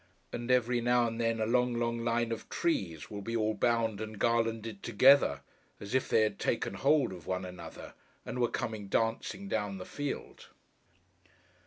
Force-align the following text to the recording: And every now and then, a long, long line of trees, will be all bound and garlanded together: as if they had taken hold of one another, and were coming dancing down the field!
And 0.33 0.49
every 0.49 0.81
now 0.81 1.05
and 1.05 1.21
then, 1.21 1.39
a 1.39 1.45
long, 1.45 1.75
long 1.75 1.99
line 1.99 2.31
of 2.31 2.49
trees, 2.49 3.11
will 3.11 3.21
be 3.21 3.35
all 3.35 3.53
bound 3.53 4.01
and 4.01 4.17
garlanded 4.17 4.81
together: 4.81 5.41
as 5.79 5.93
if 5.93 6.09
they 6.09 6.23
had 6.23 6.39
taken 6.39 6.73
hold 6.73 7.13
of 7.13 7.27
one 7.27 7.45
another, 7.45 7.93
and 8.25 8.39
were 8.39 8.49
coming 8.49 8.87
dancing 8.87 9.47
down 9.47 9.77
the 9.77 9.85
field! 9.85 10.47